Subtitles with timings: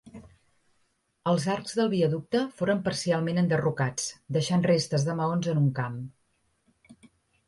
[1.31, 4.07] Els arcs del viaducte foren parcialment enderrocats,
[4.39, 6.01] deixant restes de maons en un camp.